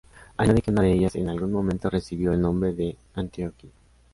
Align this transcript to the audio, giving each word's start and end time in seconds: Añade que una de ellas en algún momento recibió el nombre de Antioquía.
Añade 0.35 0.63
que 0.63 0.71
una 0.71 0.81
de 0.81 0.93
ellas 0.93 1.15
en 1.15 1.29
algún 1.29 1.51
momento 1.51 1.87
recibió 1.87 2.33
el 2.33 2.41
nombre 2.41 2.73
de 2.73 2.97
Antioquía. 3.13 3.69